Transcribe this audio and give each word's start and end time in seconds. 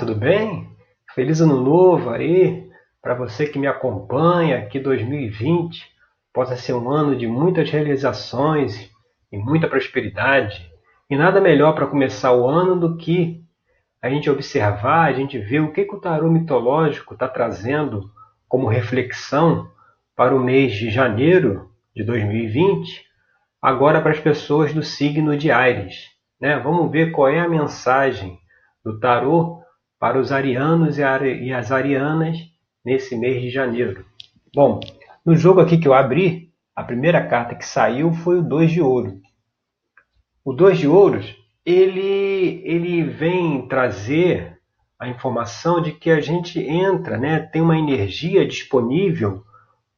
tudo 0.00 0.14
bem? 0.14 0.66
Feliz 1.14 1.42
ano 1.42 1.60
novo 1.60 2.08
aí 2.08 2.66
para 3.02 3.12
você 3.12 3.46
que 3.46 3.58
me 3.58 3.66
acompanha, 3.66 4.64
que 4.64 4.80
2020 4.80 5.78
possa 6.32 6.56
ser 6.56 6.72
um 6.72 6.90
ano 6.90 7.14
de 7.14 7.26
muitas 7.26 7.68
realizações 7.70 8.90
e 9.30 9.36
muita 9.36 9.68
prosperidade. 9.68 10.72
E 11.10 11.18
nada 11.18 11.38
melhor 11.38 11.74
para 11.74 11.86
começar 11.86 12.32
o 12.32 12.48
ano 12.48 12.76
do 12.76 12.96
que 12.96 13.44
a 14.00 14.08
gente 14.08 14.30
observar, 14.30 15.06
a 15.06 15.12
gente 15.12 15.38
ver 15.38 15.60
o 15.60 15.70
que, 15.70 15.84
que 15.84 15.94
o 15.94 16.00
tarô 16.00 16.30
mitológico 16.30 17.12
está 17.12 17.28
trazendo 17.28 18.10
como 18.48 18.68
reflexão 18.68 19.70
para 20.16 20.34
o 20.34 20.40
mês 20.40 20.72
de 20.72 20.88
janeiro 20.88 21.68
de 21.94 22.02
2020, 22.04 23.04
agora 23.60 24.00
para 24.00 24.12
as 24.12 24.20
pessoas 24.20 24.72
do 24.72 24.82
signo 24.82 25.36
de 25.36 25.50
Ares. 25.50 26.06
Né? 26.40 26.58
Vamos 26.58 26.90
ver 26.90 27.12
qual 27.12 27.28
é 27.28 27.38
a 27.38 27.48
mensagem 27.48 28.38
do 28.82 28.98
tarô 28.98 29.59
para 30.00 30.18
os 30.18 30.32
arianos 30.32 30.96
e 30.98 31.52
as 31.52 31.70
arianas 31.70 32.38
nesse 32.82 33.14
mês 33.16 33.42
de 33.42 33.50
janeiro. 33.50 34.04
Bom, 34.54 34.80
no 35.24 35.36
jogo 35.36 35.60
aqui 35.60 35.76
que 35.76 35.86
eu 35.86 35.92
abri, 35.92 36.50
a 36.74 36.82
primeira 36.82 37.24
carta 37.26 37.54
que 37.54 37.66
saiu 37.66 38.10
foi 38.14 38.38
o 38.38 38.42
dois 38.42 38.70
de 38.70 38.80
ouro. 38.80 39.20
O 40.42 40.54
dois 40.54 40.78
de 40.78 40.88
ouros, 40.88 41.36
ele, 41.66 42.62
ele 42.64 43.02
vem 43.02 43.68
trazer 43.68 44.58
a 44.98 45.06
informação 45.06 45.82
de 45.82 45.92
que 45.92 46.10
a 46.10 46.20
gente 46.20 46.58
entra, 46.58 47.18
né, 47.18 47.40
tem 47.40 47.60
uma 47.60 47.78
energia 47.78 48.46
disponível 48.46 49.44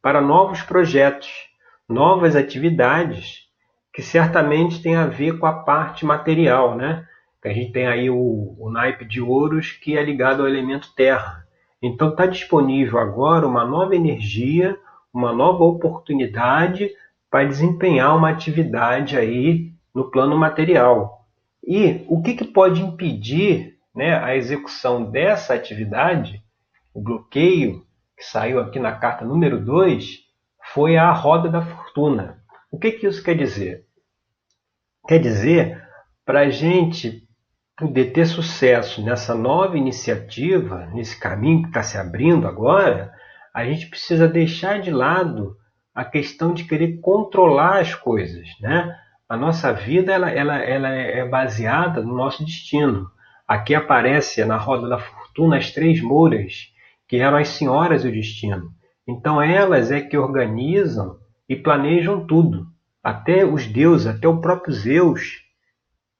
para 0.01 0.19
novos 0.19 0.61
projetos, 0.61 1.29
novas 1.87 2.35
atividades, 2.35 3.43
que 3.93 4.01
certamente 4.01 4.81
tem 4.81 4.95
a 4.95 5.05
ver 5.05 5.39
com 5.39 5.45
a 5.45 5.63
parte 5.63 6.05
material, 6.05 6.75
né? 6.75 7.07
A 7.43 7.53
gente 7.53 7.71
tem 7.71 7.87
aí 7.87 8.09
o, 8.09 8.55
o 8.57 8.69
naipe 8.71 9.05
de 9.05 9.21
ouros 9.21 9.71
que 9.71 9.97
é 9.97 10.03
ligado 10.03 10.41
ao 10.41 10.47
elemento 10.47 10.93
terra. 10.95 11.45
Então 11.81 12.09
está 12.09 12.25
disponível 12.25 12.97
agora 12.97 13.45
uma 13.45 13.65
nova 13.65 13.95
energia, 13.95 14.77
uma 15.13 15.33
nova 15.33 15.63
oportunidade 15.63 16.89
para 17.29 17.45
desempenhar 17.45 18.15
uma 18.15 18.29
atividade 18.29 19.17
aí 19.17 19.73
no 19.93 20.09
plano 20.09 20.37
material. 20.37 21.25
E 21.65 22.05
o 22.07 22.21
que, 22.21 22.33
que 22.33 22.45
pode 22.45 22.81
impedir 22.81 23.77
né, 23.93 24.15
a 24.17 24.35
execução 24.35 25.03
dessa 25.11 25.53
atividade, 25.53 26.41
o 26.93 27.01
bloqueio 27.01 27.85
que 28.17 28.23
saiu 28.23 28.59
aqui 28.59 28.79
na 28.79 28.93
carta 28.93 29.25
número 29.25 29.63
2, 29.63 30.19
foi 30.73 30.95
a 30.95 31.11
roda 31.11 31.49
da 31.49 31.61
fortuna. 31.61 32.41
O 32.71 32.79
que, 32.79 32.91
que 32.91 33.07
isso 33.07 33.23
quer 33.23 33.35
dizer? 33.35 33.85
Quer 35.07 35.19
dizer 35.19 35.83
para 36.25 36.41
a 36.41 36.49
gente 36.49 37.22
poder 37.77 38.11
ter 38.11 38.25
sucesso 38.25 39.03
nessa 39.03 39.33
nova 39.33 39.77
iniciativa, 39.77 40.85
nesse 40.93 41.19
caminho 41.19 41.63
que 41.63 41.69
está 41.69 41.81
se 41.81 41.97
abrindo 41.97 42.47
agora, 42.47 43.11
a 43.53 43.65
gente 43.65 43.87
precisa 43.87 44.27
deixar 44.27 44.79
de 44.79 44.91
lado 44.91 45.57
a 45.93 46.03
questão 46.03 46.53
de 46.53 46.63
querer 46.63 46.99
controlar 46.99 47.79
as 47.79 47.93
coisas, 47.93 48.47
né? 48.59 48.95
A 49.27 49.37
nossa 49.37 49.71
vida 49.71 50.11
ela, 50.11 50.29
ela, 50.29 50.57
ela 50.57 50.89
é 50.89 51.27
baseada 51.27 52.01
no 52.01 52.15
nosso 52.15 52.43
destino. 52.45 53.07
Aqui 53.47 53.73
aparece 53.73 54.43
na 54.45 54.57
roda 54.57 54.87
da 54.87 54.99
fortuna 54.99 55.57
as 55.57 55.71
três 55.71 56.01
mouras, 56.01 56.71
que 57.07 57.17
eram 57.17 57.37
as 57.37 57.49
senhoras 57.49 58.03
do 58.03 58.11
destino. 58.11 58.71
Então 59.07 59.41
elas 59.41 59.91
é 59.91 60.01
que 60.01 60.17
organizam 60.17 61.17
e 61.47 61.55
planejam 61.55 62.25
tudo. 62.25 62.67
Até 63.03 63.45
os 63.45 63.65
deuses, 63.65 64.07
até 64.07 64.27
o 64.27 64.39
próprio 64.39 64.73
Zeus 64.73 65.42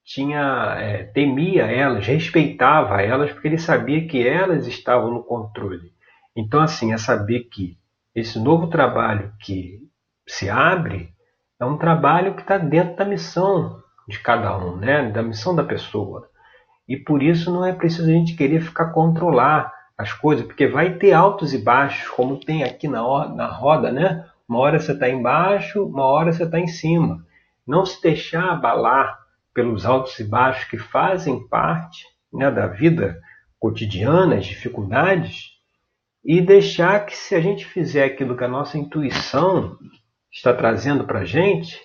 tinha 0.06 0.76
é, 0.78 1.04
temia 1.04 1.64
elas, 1.64 2.06
respeitava 2.06 3.02
elas, 3.02 3.32
porque 3.32 3.48
ele 3.48 3.58
sabia 3.58 4.06
que 4.08 4.28
elas 4.28 4.68
estavam 4.68 5.12
no 5.12 5.24
controle. 5.24 5.92
Então, 6.36 6.62
assim, 6.62 6.92
é 6.92 6.98
saber 6.98 7.46
que 7.52 7.78
esse 8.14 8.40
novo 8.40 8.68
trabalho 8.68 9.32
que 9.40 9.80
se 10.28 10.50
abre 10.50 11.10
é 11.60 11.66
um 11.66 11.78
trabalho 11.78 12.36
que 12.36 12.42
está 12.42 12.58
dentro 12.58 12.96
da 12.96 13.06
missão 13.06 13.82
de 14.08 14.20
cada 14.20 14.58
um, 14.58 14.76
né? 14.76 15.10
da 15.10 15.24
missão 15.24 15.56
da 15.56 15.64
pessoa. 15.64 16.28
E 16.88 16.98
por 16.98 17.24
isso 17.24 17.52
não 17.52 17.66
é 17.66 17.72
preciso 17.72 18.10
a 18.10 18.14
gente 18.14 18.36
querer 18.36 18.62
ficar 18.62 18.92
controlar 18.92 19.72
as 19.98 20.12
coisas, 20.12 20.46
porque 20.46 20.68
vai 20.68 20.96
ter 20.96 21.14
altos 21.14 21.54
e 21.54 21.58
baixos, 21.58 22.10
como 22.10 22.44
tem 22.44 22.64
aqui 22.64 22.88
na, 22.88 23.02
na 23.30 23.48
roda, 23.48 23.92
né? 23.92 24.26
Uma 24.50 24.60
hora 24.60 24.80
você 24.80 24.92
está 24.92 25.08
embaixo, 25.08 25.86
uma 25.86 26.04
hora 26.04 26.34
você 26.34 26.44
está 26.44 26.60
em 26.60 26.68
cima. 26.68 27.26
Não 27.66 27.86
se 27.86 28.02
deixar 28.02 28.52
abalar 28.52 29.23
pelos 29.54 29.86
altos 29.86 30.20
e 30.20 30.24
baixos 30.24 30.66
que 30.66 30.78
fazem 30.78 31.48
parte 31.48 32.06
né, 32.34 32.50
da 32.50 32.68
vida 32.68 33.22
cotidiana, 33.60 34.36
as 34.36 34.46
dificuldades, 34.46 35.54
e 36.24 36.42
deixar 36.42 37.06
que 37.06 37.16
se 37.16 37.36
a 37.36 37.40
gente 37.40 37.66
fizer 37.66 38.06
aquilo 38.06 38.36
que 38.36 38.44
a 38.44 38.48
nossa 38.48 38.78
intuição 38.78 39.78
está 40.32 40.54
trazendo 40.54 41.04
para 41.04 41.20
a 41.20 41.26
gente, 41.26 41.80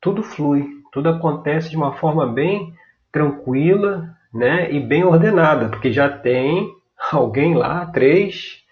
tudo 0.00 0.22
flui, 0.22 0.68
tudo 0.92 1.08
acontece 1.08 1.70
de 1.70 1.76
uma 1.76 1.94
forma 1.94 2.26
bem 2.26 2.74
tranquila 3.10 4.14
né, 4.32 4.72
e 4.72 4.80
bem 4.80 5.04
ordenada, 5.04 5.68
porque 5.68 5.92
já 5.92 6.08
tem 6.08 6.70
alguém 7.10 7.54
lá, 7.54 7.86
três, 7.86 8.62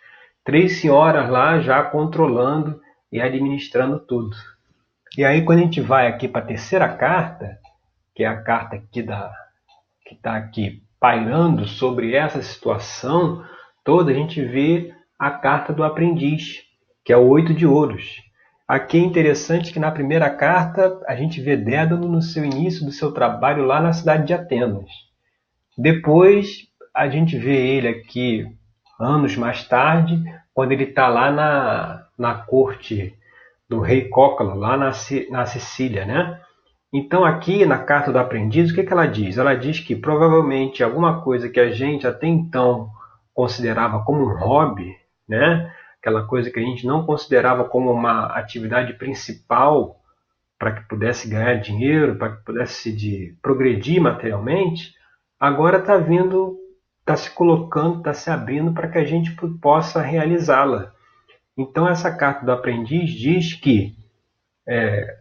três 0.45 0.81
senhoras 0.81 1.29
lá 1.29 1.61
já 1.61 1.83
controlando 1.83 2.81
e 3.11 3.21
administrando 3.21 3.99
tudo. 3.99 4.37
E 5.17 5.25
aí 5.25 5.45
quando 5.45 5.59
a 5.59 5.63
gente 5.63 5.81
vai 5.81 6.07
aqui 6.07 6.29
para 6.29 6.43
a 6.43 6.47
terceira 6.47 6.89
carta, 6.89 7.59
que 8.21 8.25
é 8.25 8.27
a 8.27 8.43
carta 8.43 8.79
que 8.93 9.01
está 9.01 10.37
aqui 10.37 10.83
pairando 11.01 11.67
sobre 11.67 12.15
essa 12.15 12.43
situação 12.43 13.43
toda, 13.83 14.11
a 14.11 14.15
gente 14.15 14.45
vê 14.45 14.93
a 15.19 15.31
carta 15.31 15.73
do 15.73 15.83
aprendiz, 15.83 16.61
que 17.03 17.15
é 17.15 17.17
o 17.17 17.27
oito 17.27 17.55
de 17.55 17.67
ouros. 17.67 18.21
Aqui 18.69 18.99
é 18.99 19.01
interessante 19.01 19.73
que 19.73 19.79
na 19.79 19.91
primeira 19.91 20.29
carta 20.29 21.01
a 21.09 21.17
gente 21.17 21.41
vê 21.41 21.57
Dédalo 21.57 22.07
no 22.07 22.21
seu 22.21 22.45
início 22.45 22.85
do 22.85 22.93
seu 22.93 23.11
trabalho 23.11 23.65
lá 23.65 23.81
na 23.81 23.95
cidade 23.95 24.27
de 24.27 24.35
Atenas. 24.35 24.91
Depois 25.79 26.69
a 26.95 27.09
gente 27.09 27.39
vê 27.39 27.57
ele 27.57 27.89
aqui 27.89 28.47
anos 29.01 29.35
mais 29.35 29.67
tarde, 29.67 30.23
quando 30.53 30.73
ele 30.73 30.85
está 30.85 31.09
lá 31.09 31.33
na, 31.33 32.07
na 32.19 32.35
corte 32.35 33.15
do 33.67 33.81
rei 33.81 34.11
Cócalo, 34.11 34.57
lá 34.57 34.77
na, 34.77 34.91
na 35.31 35.47
Sicília, 35.47 36.05
né? 36.05 36.39
Então, 36.93 37.25
aqui 37.25 37.65
na 37.65 37.79
carta 37.79 38.13
do 38.13 38.19
aprendiz, 38.19 38.71
o 38.71 38.75
que, 38.75 38.83
que 38.83 38.93
ela 38.93 39.07
diz? 39.07 39.39
Ela 39.39 39.55
diz 39.55 39.79
que 39.79 39.95
provavelmente 39.95 40.83
alguma 40.83 41.23
coisa 41.23 41.49
que 41.49 41.61
a 41.61 41.71
gente 41.71 42.07
até 42.07 42.27
então 42.27 42.91
considerava 43.33 44.03
como 44.05 44.25
um 44.25 44.37
hobby, 44.37 44.97
né? 45.29 45.73
aquela 46.01 46.25
coisa 46.27 46.51
que 46.51 46.59
a 46.59 46.63
gente 46.63 46.87
não 46.87 47.05
considerava 47.05 47.65
como 47.65 47.93
uma 47.93 48.27
atividade 48.37 48.95
principal 48.95 50.01
para 50.59 50.73
que 50.73 50.89
pudesse 50.89 51.29
ganhar 51.29 51.55
dinheiro, 51.57 52.17
para 52.17 52.37
que 52.37 52.45
pudesse 52.45 52.91
de 52.91 53.37
progredir 53.41 54.01
materialmente, 54.01 54.95
agora 55.39 55.79
está 55.79 55.97
vindo, 55.99 56.59
está 57.01 57.17
se 57.17 57.31
colocando, 57.31 57.99
está 57.99 58.15
se 58.15 58.31
abrindo 58.31 58.73
para 58.73 58.89
que 58.89 58.99
a 58.99 59.05
gente 59.05 59.35
possa 59.61 60.01
realizá-la. 60.01 60.93
Então 61.57 61.87
essa 61.87 62.15
carta 62.15 62.45
do 62.45 62.53
aprendiz 62.53 63.11
diz 63.11 63.55
que 63.55 63.95
é, 64.67 65.19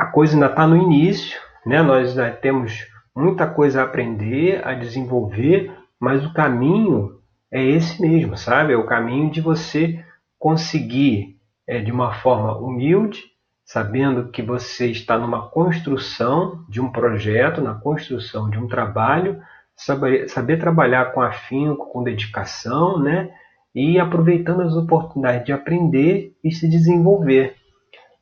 a 0.00 0.06
coisa 0.06 0.32
ainda 0.32 0.46
está 0.46 0.66
no 0.66 0.78
início, 0.78 1.38
né? 1.66 1.82
nós 1.82 2.16
temos 2.40 2.86
muita 3.14 3.46
coisa 3.46 3.82
a 3.82 3.84
aprender, 3.84 4.66
a 4.66 4.72
desenvolver, 4.72 5.70
mas 6.00 6.24
o 6.24 6.32
caminho 6.32 7.20
é 7.52 7.62
esse 7.62 8.00
mesmo, 8.00 8.34
sabe? 8.34 8.72
É 8.72 8.76
o 8.78 8.86
caminho 8.86 9.30
de 9.30 9.42
você 9.42 10.02
conseguir, 10.38 11.36
é, 11.68 11.80
de 11.80 11.92
uma 11.92 12.14
forma 12.14 12.56
humilde, 12.56 13.20
sabendo 13.62 14.30
que 14.30 14.40
você 14.40 14.90
está 14.90 15.18
numa 15.18 15.50
construção 15.50 16.64
de 16.66 16.80
um 16.80 16.90
projeto, 16.90 17.60
na 17.60 17.74
construção 17.74 18.48
de 18.48 18.58
um 18.58 18.66
trabalho, 18.66 19.38
saber, 19.76 20.30
saber 20.30 20.56
trabalhar 20.58 21.12
com 21.12 21.20
afinco, 21.20 21.92
com 21.92 22.02
dedicação, 22.02 22.98
né? 22.98 23.30
E 23.74 24.00
aproveitando 24.00 24.62
as 24.62 24.74
oportunidades 24.74 25.44
de 25.44 25.52
aprender 25.52 26.32
e 26.42 26.50
se 26.50 26.66
desenvolver. 26.66 27.59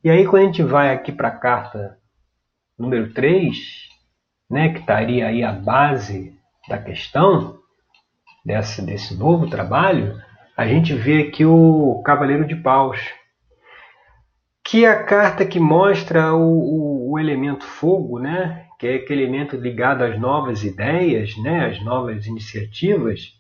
E 0.09 0.11
aí, 0.11 0.27
quando 0.27 0.45
a 0.45 0.47
gente 0.47 0.63
vai 0.63 0.91
aqui 0.91 1.13
para 1.13 1.29
a 1.29 1.39
carta 1.39 1.99
número 2.79 3.13
3, 3.13 3.59
né, 4.51 4.71
que 4.71 4.79
estaria 4.79 5.27
aí 5.27 5.45
a 5.45 5.53
base 5.53 6.35
da 6.67 6.79
questão 6.79 7.59
desse, 8.43 8.81
desse 8.81 9.15
novo 9.15 9.51
trabalho, 9.51 10.19
a 10.57 10.67
gente 10.67 10.95
vê 10.95 11.25
aqui 11.25 11.45
o 11.45 12.03
Cavaleiro 12.07 12.47
de 12.47 12.57
Paus, 12.57 12.99
que 14.65 14.87
é 14.87 14.89
a 14.89 15.05
carta 15.05 15.45
que 15.45 15.61
mostra 15.61 16.33
o, 16.33 16.41
o, 16.41 17.13
o 17.13 17.19
elemento 17.19 17.67
fogo, 17.67 18.19
né, 18.19 18.65
que 18.79 18.87
é 18.87 18.95
aquele 18.95 19.25
elemento 19.25 19.57
ligado 19.57 20.05
às 20.05 20.19
novas 20.19 20.65
ideias, 20.65 21.37
né, 21.37 21.67
às 21.67 21.85
novas 21.85 22.25
iniciativas, 22.25 23.38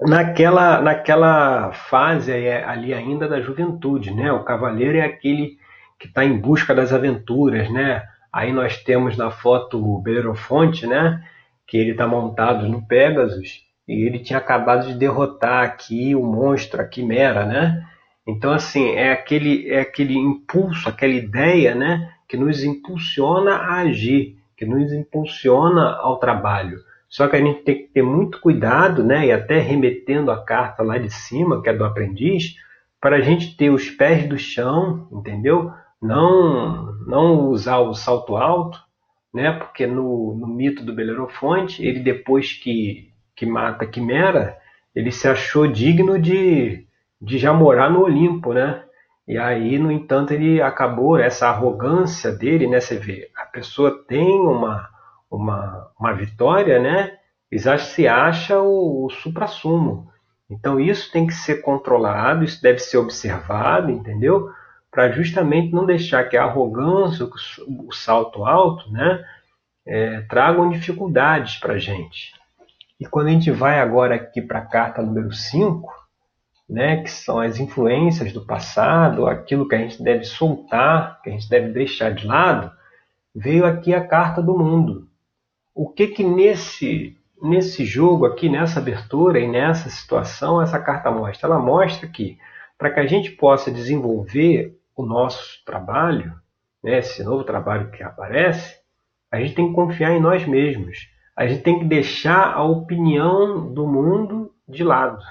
naquela, 0.00 0.80
naquela 0.80 1.72
fase 1.72 2.32
ali 2.32 2.94
ainda 2.94 3.28
da 3.28 3.40
juventude, 3.40 4.12
né? 4.12 4.32
O 4.32 4.44
cavaleiro 4.44 4.98
é 4.98 5.02
aquele 5.02 5.58
que 5.98 6.06
está 6.06 6.24
em 6.24 6.38
busca 6.38 6.74
das 6.74 6.92
aventuras, 6.92 7.70
né? 7.70 8.02
Aí 8.32 8.52
nós 8.52 8.82
temos 8.82 9.16
na 9.16 9.30
foto 9.30 9.78
o 9.82 10.00
Belerofonte, 10.00 10.86
né? 10.86 11.22
Que 11.66 11.76
ele 11.76 11.92
está 11.92 12.06
montado 12.06 12.68
no 12.68 12.86
Pegasus 12.86 13.62
e 13.86 14.06
ele 14.06 14.20
tinha 14.20 14.38
acabado 14.38 14.86
de 14.86 14.94
derrotar 14.94 15.64
aqui 15.64 16.14
o 16.14 16.22
monstro, 16.22 16.80
a 16.80 16.84
quimera, 16.84 17.44
né? 17.44 17.84
Então, 18.26 18.52
assim, 18.52 18.90
é 18.90 19.10
aquele, 19.10 19.68
é 19.70 19.80
aquele 19.80 20.14
impulso, 20.14 20.88
aquela 20.88 21.14
ideia, 21.14 21.74
né? 21.74 22.12
Que 22.28 22.36
nos 22.36 22.62
impulsiona 22.62 23.54
a 23.54 23.78
agir, 23.80 24.36
que 24.54 24.66
nos 24.66 24.92
impulsiona 24.92 25.96
ao 25.96 26.18
trabalho. 26.18 26.76
Só 27.08 27.26
que 27.26 27.36
a 27.36 27.40
gente 27.40 27.62
tem 27.62 27.76
que 27.76 27.88
ter 27.88 28.02
muito 28.02 28.40
cuidado, 28.40 29.02
né? 29.02 29.26
E 29.26 29.32
até 29.32 29.58
remetendo 29.58 30.30
a 30.30 30.44
carta 30.44 30.82
lá 30.82 30.98
de 30.98 31.10
cima, 31.10 31.62
que 31.62 31.68
é 31.68 31.72
do 31.74 31.84
aprendiz, 31.84 32.54
para 33.00 33.16
a 33.16 33.20
gente 33.20 33.56
ter 33.56 33.70
os 33.70 33.90
pés 33.90 34.28
do 34.28 34.38
chão, 34.38 35.08
entendeu? 35.12 35.72
Não, 36.00 36.92
não 37.06 37.48
usar 37.48 37.78
o 37.78 37.94
salto 37.94 38.36
alto, 38.36 38.78
né? 39.32 39.52
Porque 39.52 39.86
no, 39.86 40.34
no 40.34 40.46
mito 40.46 40.84
do 40.84 40.94
Belerofonte, 40.94 41.84
ele 41.84 42.00
depois 42.00 42.52
que, 42.52 43.10
que 43.34 43.46
mata 43.46 43.86
Quimera, 43.86 44.56
ele 44.94 45.10
se 45.10 45.28
achou 45.28 45.66
digno 45.66 46.18
de, 46.18 46.86
de 47.20 47.38
já 47.38 47.52
morar 47.52 47.90
no 47.90 48.02
Olimpo, 48.02 48.52
né? 48.52 48.84
E 49.26 49.36
aí, 49.36 49.78
no 49.78 49.92
entanto, 49.92 50.32
ele 50.32 50.60
acabou, 50.60 51.18
essa 51.18 51.48
arrogância 51.48 52.32
dele, 52.32 52.66
né? 52.66 52.80
Você 52.80 52.96
vê, 52.96 53.30
a 53.36 53.44
pessoa 53.44 54.04
tem 54.06 54.40
uma, 54.40 54.88
uma, 55.30 55.90
uma 55.98 56.12
vitória, 56.12 56.78
né? 56.78 57.16
Se 57.78 58.06
acha 58.06 58.60
o, 58.60 59.06
o 59.06 59.10
supra-sumo. 59.10 60.10
Então, 60.50 60.78
isso 60.80 61.10
tem 61.12 61.26
que 61.26 61.34
ser 61.34 61.62
controlado, 61.62 62.44
isso 62.44 62.62
deve 62.62 62.78
ser 62.78 62.98
observado, 62.98 63.90
entendeu? 63.90 64.50
para 64.90 65.10
justamente 65.10 65.72
não 65.72 65.86
deixar 65.86 66.24
que 66.24 66.36
a 66.36 66.44
arrogância, 66.44 67.28
o 67.66 67.92
salto 67.92 68.44
alto, 68.44 68.90
né, 68.90 69.24
é, 69.86 70.20
tragam 70.22 70.70
dificuldades 70.70 71.56
para 71.56 71.74
a 71.74 71.78
gente. 71.78 72.32
E 72.98 73.06
quando 73.06 73.28
a 73.28 73.30
gente 73.30 73.50
vai 73.50 73.80
agora 73.80 74.14
aqui 74.14 74.42
para 74.42 74.58
a 74.58 74.66
carta 74.66 75.02
número 75.02 75.32
5, 75.32 75.88
né, 76.68 77.02
que 77.02 77.10
são 77.10 77.38
as 77.38 77.58
influências 77.58 78.32
do 78.32 78.44
passado, 78.44 79.26
aquilo 79.26 79.68
que 79.68 79.74
a 79.74 79.78
gente 79.78 80.02
deve 80.02 80.24
soltar, 80.24 81.20
que 81.22 81.30
a 81.30 81.32
gente 81.32 81.48
deve 81.48 81.72
deixar 81.72 82.12
de 82.12 82.26
lado, 82.26 82.70
veio 83.34 83.64
aqui 83.64 83.94
a 83.94 84.06
carta 84.06 84.42
do 84.42 84.58
mundo. 84.58 85.07
O 85.80 85.88
que 85.88 86.08
que 86.08 86.24
nesse 86.24 87.16
nesse 87.40 87.84
jogo 87.84 88.26
aqui, 88.26 88.48
nessa 88.48 88.80
abertura 88.80 89.38
e 89.38 89.46
nessa 89.46 89.88
situação, 89.88 90.60
essa 90.60 90.80
carta 90.80 91.08
mostra? 91.08 91.48
Ela 91.48 91.60
mostra 91.60 92.08
que 92.08 92.36
para 92.76 92.90
que 92.90 92.98
a 92.98 93.06
gente 93.06 93.30
possa 93.30 93.70
desenvolver 93.70 94.76
o 94.96 95.06
nosso 95.06 95.64
trabalho, 95.64 96.34
né, 96.82 96.98
esse 96.98 97.22
novo 97.22 97.44
trabalho 97.44 97.92
que 97.92 98.02
aparece, 98.02 98.76
a 99.30 99.38
gente 99.38 99.54
tem 99.54 99.68
que 99.68 99.74
confiar 99.74 100.10
em 100.10 100.20
nós 100.20 100.44
mesmos. 100.48 101.08
A 101.36 101.46
gente 101.46 101.62
tem 101.62 101.78
que 101.78 101.84
deixar 101.84 102.54
a 102.54 102.64
opinião 102.64 103.72
do 103.72 103.86
mundo 103.86 104.52
de 104.68 104.82
lado. 104.82 105.22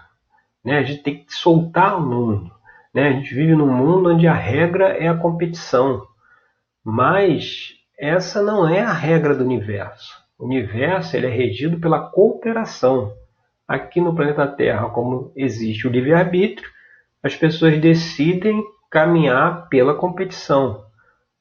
Né? 0.63 0.77
A 0.77 0.83
gente 0.83 1.03
tem 1.03 1.25
que 1.25 1.33
soltar 1.33 1.97
o 1.97 2.01
mundo. 2.01 2.49
Né? 2.93 3.09
A 3.09 3.11
gente 3.11 3.35
vive 3.35 3.53
num 3.53 3.67
mundo 3.67 4.11
onde 4.11 4.25
a 4.25 4.33
regra 4.33 4.97
é 4.97 5.09
a 5.09 5.17
competição. 5.17 6.07
Mas 6.85 7.73
essa 7.99 8.41
não 8.41 8.65
é 8.65 8.79
a 8.79 8.93
regra 8.93 9.35
do 9.35 9.43
universo. 9.43 10.25
O 10.37 10.45
universo 10.45 11.15
ele 11.15 11.27
é 11.27 11.29
regido 11.29 11.79
pela 11.79 11.99
cooperação. 11.99 13.13
Aqui 13.67 13.99
no 13.99 14.15
planeta 14.15 14.47
Terra, 14.47 14.89
como 14.89 15.31
existe 15.35 15.87
o 15.87 15.91
livre-arbítrio, 15.91 16.69
as 17.23 17.35
pessoas 17.35 17.79
decidem 17.79 18.63
caminhar 18.89 19.67
pela 19.67 19.95
competição, 19.95 20.85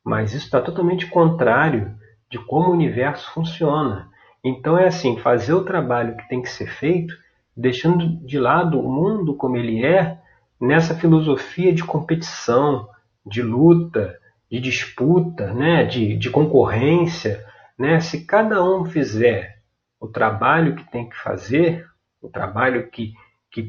mas 0.05 0.33
isso 0.33 0.47
está 0.47 0.61
totalmente 0.61 1.07
contrário 1.07 1.95
de 2.31 2.39
como 2.39 2.71
o 2.71 2.73
universo 2.73 3.31
funciona. 3.33 4.09
Então 4.45 4.79
é 4.79 4.87
assim, 4.87 5.19
fazer 5.19 5.53
o 5.53 5.65
trabalho 5.65 6.17
que 6.17 6.29
tem 6.29 6.43
que 6.43 6.49
ser 6.49 6.67
feito, 6.67 7.15
deixando 7.57 8.25
de 8.25 8.39
lado 8.39 8.81
o 8.81 8.91
mundo 8.91 9.35
como 9.35 9.57
ele 9.57 9.85
é, 9.85 10.19
nessa 10.61 10.95
filosofia 10.95 11.73
de 11.73 11.85
competição, 11.85 12.89
de 13.25 13.43
luta, 13.43 14.19
de 14.51 14.61
disputa, 14.61 15.53
né, 15.53 15.85
de, 15.85 16.17
de 16.17 16.31
concorrência. 16.31 17.45
Né? 17.78 18.00
Se 18.00 18.25
cada 18.25 18.64
um 18.64 18.84
fizer 18.84 19.58
o 20.00 20.08
trabalho 20.08 20.76
que 20.76 20.90
tem 20.90 21.08
que 21.08 21.17
fazer, 21.17 21.87
o 22.20 22.28
trabalho 22.28 22.88
que, 22.90 23.12
que 23.50 23.62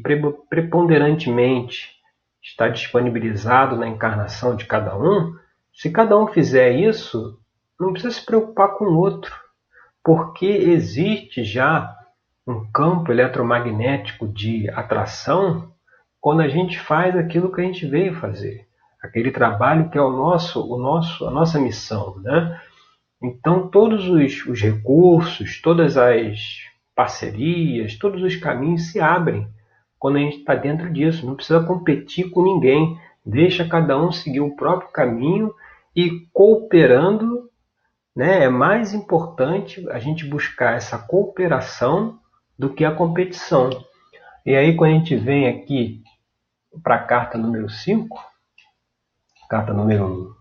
preponderantemente 0.49 1.97
está 2.41 2.69
disponibilizado 2.69 3.75
na 3.75 3.87
encarnação 3.87 4.55
de 4.55 4.65
cada 4.65 4.97
um, 4.97 5.35
se 5.73 5.91
cada 5.91 6.17
um 6.17 6.27
fizer 6.27 6.71
isso, 6.71 7.39
não 7.79 7.91
precisa 7.91 8.13
se 8.15 8.25
preocupar 8.25 8.75
com 8.77 8.85
o 8.85 8.97
outro, 8.97 9.35
porque 10.03 10.45
existe 10.45 11.43
já 11.43 11.93
um 12.47 12.65
campo 12.71 13.11
eletromagnético 13.11 14.27
de 14.27 14.69
atração 14.69 15.71
quando 16.19 16.41
a 16.41 16.47
gente 16.47 16.79
faz 16.79 17.15
aquilo 17.15 17.51
que 17.51 17.61
a 17.61 17.63
gente 17.63 17.85
veio 17.85 18.15
fazer, 18.15 18.67
aquele 19.03 19.31
trabalho 19.31 19.89
que 19.89 19.97
é 19.97 20.01
o 20.01 20.11
nosso, 20.11 20.65
o 20.65 20.79
nosso, 20.79 21.27
a 21.27 21.31
nossa 21.31 21.59
missão, 21.59 22.17
né? 22.21 22.59
Então 23.21 23.69
todos 23.69 24.07
os, 24.07 24.45
os 24.45 24.61
recursos, 24.61 25.61
todas 25.61 25.97
as 25.97 26.67
parcerias, 26.95 27.95
todos 27.95 28.21
os 28.21 28.35
caminhos 28.35 28.91
se 28.91 28.99
abrem 28.99 29.47
quando 29.99 30.17
a 30.17 30.19
gente 30.19 30.37
está 30.37 30.55
dentro 30.55 30.91
disso. 30.91 31.25
Não 31.25 31.35
precisa 31.35 31.63
competir 31.63 32.29
com 32.29 32.43
ninguém. 32.43 32.99
Deixa 33.25 33.67
cada 33.67 33.99
um 33.99 34.11
seguir 34.11 34.41
o 34.41 34.55
próprio 34.55 34.91
caminho 34.91 35.53
e 35.95 36.27
cooperando. 36.31 37.49
Né, 38.15 38.45
é 38.45 38.49
mais 38.49 38.95
importante 38.95 39.87
a 39.91 39.99
gente 39.99 40.25
buscar 40.25 40.75
essa 40.75 40.97
cooperação 40.97 42.19
do 42.57 42.73
que 42.73 42.83
a 42.83 42.91
competição. 42.91 43.69
E 44.43 44.55
aí, 44.55 44.75
quando 44.75 44.91
a 44.91 44.93
gente 44.95 45.15
vem 45.15 45.47
aqui 45.47 46.01
para 46.81 46.95
a 46.95 47.03
carta 47.03 47.37
número 47.37 47.69
5, 47.69 48.17
carta 49.47 49.71
número 49.71 50.35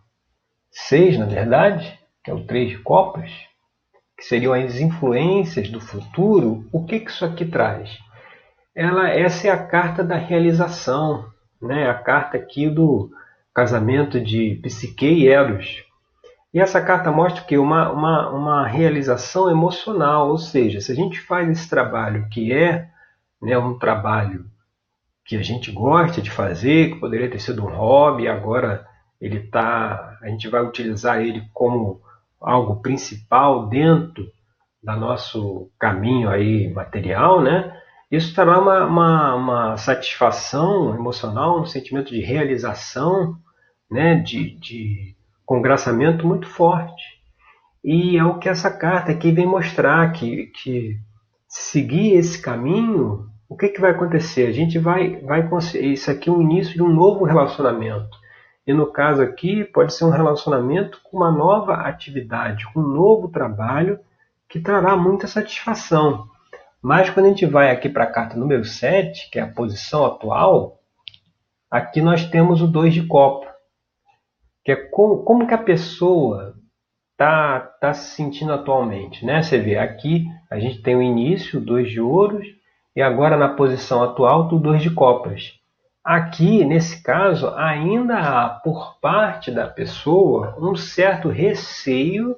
6, 0.70 1.18
na 1.18 1.26
verdade, 1.26 1.98
que 2.26 2.30
é 2.30 2.34
o 2.34 2.44
3 2.44 2.72
de 2.72 2.78
copas, 2.80 3.30
que 4.18 4.24
seriam 4.24 4.52
as 4.52 4.78
influências 4.80 5.70
do 5.70 5.80
futuro, 5.80 6.66
o 6.70 6.84
que, 6.84 7.00
que 7.00 7.10
isso 7.10 7.24
aqui 7.24 7.46
traz? 7.46 7.98
ela 8.76 9.08
essa 9.08 9.48
é 9.48 9.50
a 9.50 9.66
carta 9.66 10.04
da 10.04 10.18
realização, 10.18 11.24
né? 11.60 11.88
A 11.88 11.94
carta 11.94 12.36
aqui 12.36 12.68
do 12.68 13.10
casamento 13.54 14.20
de 14.20 14.60
Psique 14.62 15.06
e 15.06 15.28
Eros. 15.28 15.82
E 16.52 16.60
essa 16.60 16.80
carta 16.80 17.10
mostra 17.10 17.42
que 17.42 17.56
uma, 17.56 17.90
uma, 17.90 18.30
uma 18.30 18.66
realização 18.66 19.50
emocional, 19.50 20.28
ou 20.28 20.36
seja, 20.36 20.80
se 20.80 20.92
a 20.92 20.94
gente 20.94 21.18
faz 21.20 21.48
esse 21.48 21.68
trabalho 21.68 22.28
que 22.30 22.52
é 22.52 22.88
né, 23.40 23.56
um 23.56 23.78
trabalho 23.78 24.44
que 25.24 25.36
a 25.36 25.42
gente 25.42 25.72
gosta 25.72 26.20
de 26.20 26.30
fazer, 26.30 26.90
que 26.90 27.00
poderia 27.00 27.30
ter 27.30 27.40
sido 27.40 27.64
um 27.64 27.70
hobby, 27.70 28.28
agora 28.28 28.86
ele 29.20 29.40
tá, 29.40 30.18
a 30.22 30.28
gente 30.28 30.48
vai 30.48 30.62
utilizar 30.62 31.20
ele 31.20 31.42
como 31.52 32.00
algo 32.40 32.80
principal 32.82 33.68
dentro 33.68 34.26
do 34.82 34.96
nosso 34.96 35.70
caminho 35.78 36.28
aí 36.28 36.72
material, 36.72 37.42
né? 37.42 37.76
isso 38.10 38.34
trará 38.34 38.60
uma, 38.60 38.86
uma, 38.86 39.34
uma, 39.34 39.76
satisfação 39.76 40.94
emocional, 40.94 41.60
um 41.60 41.66
sentimento 41.66 42.10
de 42.10 42.20
realização, 42.20 43.36
né, 43.90 44.16
de, 44.16 44.56
de 44.58 45.16
congraçamento 45.44 46.26
muito 46.26 46.46
forte. 46.46 47.02
E 47.82 48.16
é 48.16 48.24
o 48.24 48.38
que 48.38 48.48
essa 48.48 48.70
carta 48.70 49.12
aqui 49.12 49.32
vem 49.32 49.46
mostrar, 49.46 50.12
que, 50.12 50.46
que 50.62 50.96
seguir 51.48 52.14
esse 52.14 52.40
caminho, 52.40 53.26
o 53.48 53.56
que, 53.56 53.68
que 53.68 53.80
vai 53.80 53.92
acontecer? 53.92 54.46
A 54.46 54.52
gente 54.52 54.78
vai, 54.78 55.20
vai 55.20 55.48
isso 55.74 56.10
aqui 56.10 56.28
é 56.28 56.32
o 56.32 56.42
início 56.42 56.74
de 56.74 56.82
um 56.82 56.92
novo 56.92 57.24
relacionamento. 57.24 58.16
E 58.66 58.74
no 58.74 58.86
caso 58.90 59.22
aqui, 59.22 59.64
pode 59.64 59.94
ser 59.94 60.04
um 60.04 60.10
relacionamento 60.10 61.00
com 61.04 61.16
uma 61.16 61.30
nova 61.30 61.74
atividade, 61.74 62.66
com 62.72 62.80
um 62.80 62.88
novo 62.88 63.28
trabalho 63.28 64.00
que 64.48 64.58
trará 64.58 64.96
muita 64.96 65.26
satisfação. 65.26 66.28
Mas 66.82 67.10
quando 67.10 67.26
a 67.26 67.28
gente 67.28 67.46
vai 67.46 67.70
aqui 67.70 67.88
para 67.88 68.04
a 68.04 68.10
carta 68.10 68.36
número 68.36 68.64
7, 68.64 69.30
que 69.30 69.38
é 69.38 69.42
a 69.42 69.52
posição 69.52 70.04
atual, 70.04 70.80
aqui 71.70 72.00
nós 72.00 72.28
temos 72.28 72.60
o 72.60 72.66
2 72.66 72.94
de 72.94 73.06
copo, 73.06 73.46
que 74.64 74.72
é 74.72 74.76
como, 74.76 75.22
como 75.22 75.46
que 75.46 75.54
a 75.54 75.58
pessoa 75.58 76.54
está 77.12 77.60
tá 77.60 77.94
se 77.94 78.16
sentindo 78.16 78.52
atualmente. 78.52 79.24
Né? 79.24 79.42
Você 79.42 79.58
vê 79.58 79.78
aqui, 79.78 80.26
a 80.50 80.58
gente 80.58 80.82
tem 80.82 80.96
o 80.96 81.02
início, 81.02 81.60
o 81.60 81.64
2 81.64 81.90
de 81.90 82.00
ouros, 82.00 82.46
e 82.94 83.02
agora 83.02 83.36
na 83.36 83.48
posição 83.48 84.02
atual, 84.02 84.48
o 84.52 84.58
2 84.58 84.82
de 84.82 84.90
copas. 84.90 85.54
Aqui, 86.06 86.64
nesse 86.64 87.02
caso, 87.02 87.48
ainda 87.56 88.16
há 88.16 88.48
por 88.48 88.96
parte 89.00 89.50
da 89.50 89.66
pessoa 89.66 90.56
um 90.56 90.76
certo 90.76 91.28
receio 91.28 92.36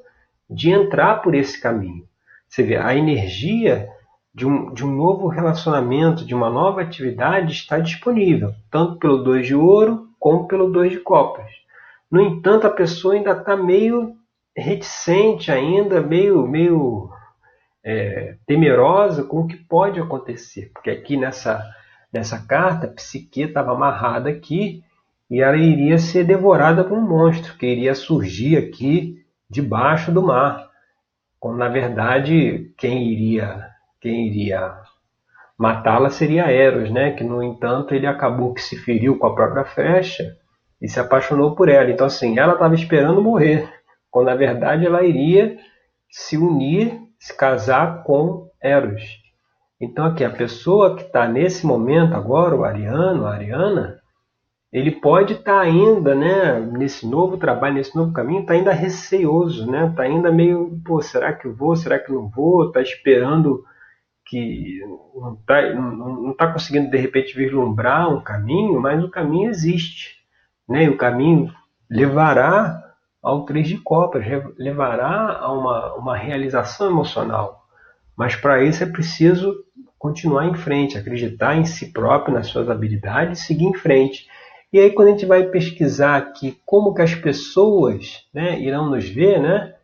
de 0.48 0.70
entrar 0.70 1.16
por 1.16 1.34
esse 1.34 1.60
caminho. 1.60 2.08
Você 2.48 2.62
vê, 2.62 2.78
a 2.78 2.96
energia 2.96 3.86
de 4.34 4.46
um, 4.46 4.72
de 4.72 4.86
um 4.86 4.90
novo 4.90 5.28
relacionamento, 5.28 6.24
de 6.24 6.34
uma 6.34 6.48
nova 6.48 6.80
atividade 6.80 7.52
está 7.52 7.78
disponível, 7.78 8.54
tanto 8.70 8.98
pelo 8.98 9.18
2 9.18 9.46
de 9.46 9.54
ouro 9.54 10.08
como 10.18 10.48
pelo 10.48 10.72
2 10.72 10.92
de 10.92 11.00
copas. 11.00 11.50
No 12.10 12.22
entanto, 12.22 12.66
a 12.66 12.70
pessoa 12.70 13.12
ainda 13.12 13.32
está 13.32 13.54
meio 13.54 14.16
reticente, 14.56 15.52
ainda 15.52 16.00
meio, 16.00 16.46
meio 16.46 17.10
é, 17.84 18.36
temerosa 18.46 19.24
com 19.24 19.40
o 19.40 19.46
que 19.46 19.58
pode 19.58 20.00
acontecer, 20.00 20.70
porque 20.72 20.88
aqui 20.88 21.18
nessa, 21.18 21.62
nessa 22.12 22.38
carta, 22.38 22.88
Psique 22.88 23.42
estava 23.42 23.72
amarrada 23.72 24.28
aqui 24.28 24.82
e 25.30 25.40
ela 25.40 25.56
iria 25.56 25.98
ser 25.98 26.24
devorada 26.24 26.82
por 26.84 26.96
um 26.96 27.06
monstro 27.06 27.56
que 27.56 27.66
iria 27.66 27.94
surgir 27.94 28.56
aqui 28.56 29.24
debaixo 29.48 30.10
do 30.10 30.22
mar, 30.22 30.70
quando 31.38 31.58
na 31.58 31.68
verdade 31.68 32.72
quem 32.76 33.10
iria 33.12 33.66
quem 34.00 34.28
iria 34.28 34.80
matá-la 35.58 36.08
seria 36.08 36.50
Eros, 36.52 36.90
né? 36.90 37.12
Que 37.12 37.24
no 37.24 37.42
entanto 37.42 37.94
ele 37.94 38.06
acabou 38.06 38.54
que 38.54 38.62
se 38.62 38.76
feriu 38.76 39.18
com 39.18 39.26
a 39.26 39.34
própria 39.34 39.64
flecha 39.64 40.36
e 40.80 40.88
se 40.88 41.00
apaixonou 41.00 41.56
por 41.56 41.68
ela. 41.68 41.90
Então 41.90 42.06
assim, 42.06 42.38
ela 42.38 42.52
estava 42.52 42.74
esperando 42.74 43.22
morrer, 43.22 43.68
quando 44.10 44.26
na 44.26 44.36
verdade 44.36 44.86
ela 44.86 45.04
iria 45.04 45.58
se 46.08 46.36
unir, 46.38 47.00
se 47.18 47.36
casar 47.36 48.04
com 48.04 48.48
Eros. 48.62 49.27
Então 49.80 50.06
aqui 50.06 50.24
a 50.24 50.30
pessoa 50.30 50.96
que 50.96 51.02
está 51.02 51.28
nesse 51.28 51.64
momento 51.66 52.14
agora, 52.14 52.56
o 52.56 52.64
Ariano, 52.64 53.26
a 53.26 53.34
Ariana, 53.34 54.00
ele 54.72 54.90
pode 54.90 55.34
estar 55.34 55.54
tá 55.54 55.60
ainda, 55.60 56.14
né, 56.14 56.60
nesse 56.60 57.06
novo 57.06 57.38
trabalho, 57.38 57.76
nesse 57.76 57.96
novo 57.96 58.12
caminho, 58.12 58.42
está 58.42 58.54
ainda 58.54 58.72
receoso, 58.72 59.70
né? 59.70 59.86
Está 59.86 60.02
ainda 60.02 60.30
meio, 60.30 60.78
pô, 60.84 61.00
será 61.00 61.32
que 61.32 61.46
eu 61.46 61.54
vou? 61.54 61.74
Será 61.74 61.98
que 61.98 62.12
não 62.12 62.28
vou? 62.28 62.66
Está 62.66 62.82
esperando 62.82 63.64
que 64.26 64.80
não 65.14 65.34
está 65.34 65.74
não 65.74 66.34
tá 66.34 66.52
conseguindo 66.52 66.90
de 66.90 66.98
repente 66.98 67.34
vislumbrar 67.34 68.12
um 68.12 68.20
caminho, 68.20 68.80
mas 68.80 69.02
o 69.02 69.10
caminho 69.10 69.48
existe, 69.48 70.16
né? 70.68 70.84
E 70.84 70.88
o 70.90 70.98
caminho 70.98 71.52
levará 71.90 72.82
ao 73.22 73.44
três 73.46 73.68
de 73.68 73.78
copas, 73.78 74.24
levará 74.58 75.38
a 75.40 75.52
uma, 75.52 75.94
uma 75.94 76.16
realização 76.16 76.88
emocional. 76.90 77.57
Mas 78.18 78.34
para 78.34 78.64
isso 78.64 78.82
é 78.82 78.86
preciso 78.86 79.54
continuar 79.96 80.46
em 80.46 80.54
frente, 80.54 80.98
acreditar 80.98 81.56
em 81.56 81.64
si 81.64 81.92
próprio, 81.92 82.34
nas 82.34 82.48
suas 82.48 82.68
habilidades, 82.68 83.46
seguir 83.46 83.66
em 83.66 83.74
frente. 83.74 84.26
E 84.72 84.80
aí 84.80 84.90
quando 84.90 85.08
a 85.08 85.10
gente 85.12 85.24
vai 85.24 85.44
pesquisar 85.44 86.16
aqui 86.16 86.60
como 86.66 86.92
que 86.92 87.02
as 87.02 87.14
pessoas 87.14 88.26
né, 88.34 88.58
irão 88.60 88.90
nos 88.90 89.08
ver, 89.08 89.40
né, 89.40 89.74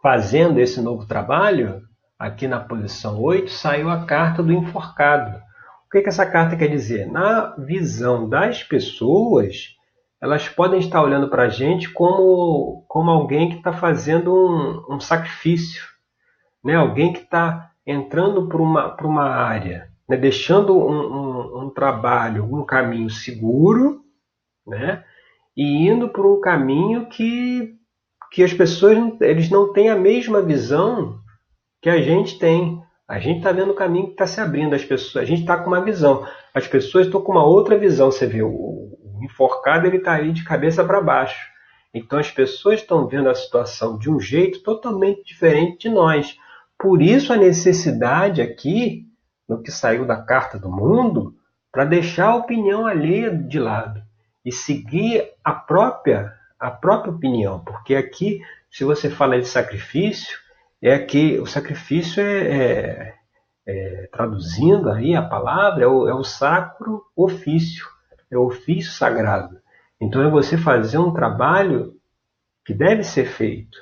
fazendo 0.00 0.60
esse 0.60 0.80
novo 0.80 1.04
trabalho, 1.04 1.82
aqui 2.18 2.46
na 2.46 2.60
posição 2.60 3.20
8, 3.20 3.50
saiu 3.50 3.90
a 3.90 4.04
carta 4.04 4.42
do 4.42 4.52
enforcado. 4.52 5.38
O 5.86 5.90
que, 5.90 6.00
que 6.00 6.08
essa 6.08 6.26
carta 6.26 6.56
quer 6.56 6.68
dizer? 6.68 7.10
Na 7.10 7.54
visão 7.58 8.28
das 8.28 8.62
pessoas, 8.62 9.74
elas 10.20 10.48
podem 10.48 10.80
estar 10.80 11.02
olhando 11.02 11.28
para 11.28 11.44
a 11.44 11.48
gente 11.48 11.90
como, 11.90 12.84
como 12.88 13.10
alguém 13.10 13.50
que 13.50 13.56
está 13.56 13.72
fazendo 13.72 14.32
um, 14.32 14.94
um, 14.94 15.00
sacrifício, 15.00 15.93
né? 16.64 16.74
alguém 16.74 17.12
que 17.12 17.20
está 17.20 17.70
entrando 17.86 18.48
para 18.48 18.62
uma, 18.62 18.96
uma 19.02 19.28
área 19.28 19.92
né, 20.08 20.16
deixando 20.16 20.76
um, 20.76 20.92
um, 20.92 21.64
um, 21.64 21.70
trabalho, 21.70 22.44
um 22.44 22.64
caminho 22.64 23.10
seguro, 23.10 24.02
né, 24.66 25.04
e 25.56 25.88
indo 25.88 26.08
por 26.08 26.26
um 26.26 26.40
caminho 26.40 27.06
que, 27.06 27.74
que 28.32 28.42
as 28.42 28.52
pessoas 28.52 28.98
eles 29.20 29.50
não 29.50 29.72
têm 29.72 29.88
a 29.88 29.96
mesma 29.96 30.42
visão 30.42 31.18
que 31.80 31.88
a 31.88 32.00
gente 32.00 32.38
tem. 32.38 32.82
A 33.06 33.18
gente 33.18 33.38
está 33.38 33.52
vendo 33.52 33.72
o 33.72 33.76
caminho 33.76 34.06
que 34.06 34.12
está 34.12 34.26
se 34.26 34.40
abrindo, 34.40 34.74
as 34.74 34.84
pessoas, 34.84 35.22
a 35.22 35.26
gente 35.26 35.42
está 35.42 35.58
com 35.58 35.68
uma 35.68 35.84
visão, 35.84 36.26
as 36.54 36.66
pessoas 36.66 37.06
estão 37.06 37.20
com 37.20 37.32
uma 37.32 37.44
outra 37.44 37.78
visão. 37.78 38.10
Você 38.10 38.26
vê, 38.26 38.42
o, 38.42 38.48
o 38.50 39.20
enforcado 39.22 39.86
ele 39.86 39.98
está 39.98 40.14
aí 40.14 40.32
de 40.32 40.42
cabeça 40.42 40.82
para 40.82 41.02
baixo. 41.02 41.52
Então 41.92 42.18
as 42.18 42.30
pessoas 42.30 42.80
estão 42.80 43.06
vendo 43.06 43.28
a 43.28 43.34
situação 43.34 43.98
de 43.98 44.10
um 44.10 44.18
jeito 44.18 44.62
totalmente 44.62 45.22
diferente 45.22 45.88
de 45.88 45.90
nós. 45.90 46.36
Por 46.84 47.00
isso 47.00 47.32
a 47.32 47.38
necessidade 47.38 48.42
aqui 48.42 49.06
no 49.48 49.62
que 49.62 49.70
saiu 49.70 50.04
da 50.04 50.20
Carta 50.20 50.58
do 50.58 50.70
Mundo 50.70 51.34
para 51.72 51.86
deixar 51.86 52.26
a 52.26 52.36
opinião 52.36 52.86
alheia 52.86 53.34
de 53.34 53.58
lado 53.58 54.02
e 54.44 54.52
seguir 54.52 55.30
a 55.42 55.54
própria 55.54 56.30
a 56.60 56.70
própria 56.70 57.10
opinião, 57.10 57.60
porque 57.60 57.94
aqui 57.94 58.42
se 58.70 58.84
você 58.84 59.08
fala 59.08 59.40
de 59.40 59.48
sacrifício 59.48 60.38
é 60.82 60.98
que 60.98 61.38
o 61.38 61.46
sacrifício 61.46 62.22
é, 62.22 62.48
é, 62.48 63.14
é 63.66 64.08
traduzindo 64.12 64.90
aí 64.90 65.16
a 65.16 65.22
palavra 65.22 65.84
é 65.84 65.86
o, 65.86 66.06
é 66.06 66.14
o 66.14 66.22
sacro 66.22 67.02
ofício, 67.16 67.86
é 68.30 68.36
o 68.36 68.44
ofício 68.44 68.92
sagrado. 68.92 69.58
Então 69.98 70.20
é 70.20 70.28
você 70.28 70.58
fazer 70.58 70.98
um 70.98 71.14
trabalho 71.14 71.94
que 72.62 72.74
deve 72.74 73.02
ser 73.04 73.24
feito, 73.24 73.78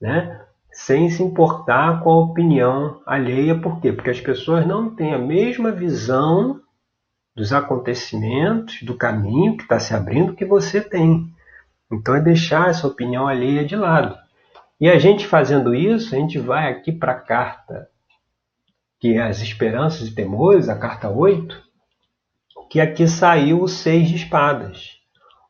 né? 0.00 0.41
Sem 0.72 1.10
se 1.10 1.22
importar 1.22 2.02
com 2.02 2.10
a 2.10 2.18
opinião 2.18 3.00
alheia. 3.06 3.58
Por 3.58 3.80
quê? 3.80 3.92
Porque 3.92 4.10
as 4.10 4.20
pessoas 4.20 4.66
não 4.66 4.94
têm 4.94 5.14
a 5.14 5.18
mesma 5.18 5.70
visão 5.70 6.60
dos 7.34 7.52
acontecimentos, 7.52 8.82
do 8.82 8.96
caminho 8.96 9.56
que 9.56 9.62
está 9.62 9.78
se 9.78 9.94
abrindo 9.94 10.34
que 10.34 10.44
você 10.44 10.80
tem. 10.80 11.30
Então 11.90 12.16
é 12.16 12.20
deixar 12.20 12.70
essa 12.70 12.86
opinião 12.86 13.28
alheia 13.28 13.64
de 13.64 13.76
lado. 13.76 14.18
E 14.80 14.88
a 14.88 14.98
gente 14.98 15.26
fazendo 15.26 15.74
isso, 15.74 16.14
a 16.14 16.18
gente 16.18 16.38
vai 16.38 16.70
aqui 16.70 16.90
para 16.90 17.12
a 17.12 17.20
carta, 17.20 17.88
que 18.98 19.14
é 19.14 19.22
as 19.22 19.40
esperanças 19.40 20.08
e 20.08 20.14
temores, 20.14 20.68
a 20.68 20.76
carta 20.76 21.08
8, 21.08 21.62
que 22.68 22.80
aqui 22.80 23.06
saiu 23.06 23.62
o 23.62 23.68
seis 23.68 24.08
de 24.08 24.16
espadas. 24.16 24.98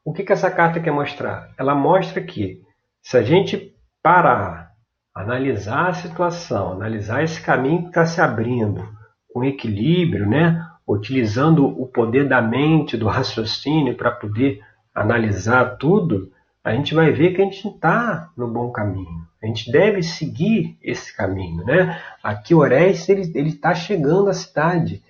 O 0.05 0.13
que, 0.13 0.25
que 0.25 0.33
essa 0.33 0.51
carta 0.51 0.81
quer 0.81 0.91
mostrar? 0.91 1.51
Ela 1.57 1.75
mostra 1.75 2.21
que 2.21 2.61
se 3.01 3.17
a 3.17 3.23
gente 3.23 3.75
parar 4.03 4.72
analisar 5.15 5.91
a 5.91 5.95
situação, 5.95 6.73
analisar 6.73 7.23
esse 7.23 7.41
caminho 7.41 7.83
que 7.83 7.89
está 7.89 8.07
se 8.07 8.21
abrindo 8.21 8.89
com 9.33 9.45
equilíbrio, 9.45 10.29
né? 10.29 10.67
utilizando 10.87 11.67
o 11.67 11.87
poder 11.87 12.29
da 12.29 12.43
mente, 12.43 12.97
do 12.97 13.07
raciocínio 13.07 13.97
para 13.97 14.11
poder 14.11 14.61
analisar 14.95 15.77
tudo, 15.77 16.31
a 16.65 16.73
gente 16.75 16.95
vai 16.95 17.11
ver 17.11 17.35
que 17.35 17.43
a 17.43 17.45
gente 17.45 17.67
está 17.67 18.31
no 18.37 18.47
bom 18.49 18.71
caminho. 18.71 19.27
A 19.43 19.47
gente 19.47 19.71
deve 19.73 20.03
seguir 20.03 20.79
esse 20.83 21.17
caminho. 21.17 21.65
Né? 21.65 22.01
Aqui 22.23 22.55
Orestes 22.55 23.35
ele 23.35 23.49
está 23.49 23.75
chegando 23.75 24.29
à 24.29 24.35
cidade 24.35 25.03